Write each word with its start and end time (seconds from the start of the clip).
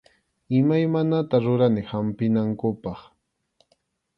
Imaymanata 0.59 1.35
rurani 1.43 1.81
hampinankupaq. 1.91 2.99